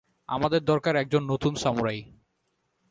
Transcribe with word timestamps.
আমাদের 0.29 0.61
দরকার 0.63 0.93
একজন 0.95 1.23
নতুন 1.23 1.53
সামুরাই। 1.55 1.99